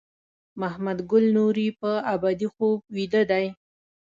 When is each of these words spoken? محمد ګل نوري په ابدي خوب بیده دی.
محمد 0.61 0.97
ګل 1.09 1.25
نوري 1.35 1.67
په 1.79 1.91
ابدي 2.13 2.47
خوب 2.53 2.77
بیده 2.93 3.21
دی. 3.31 3.45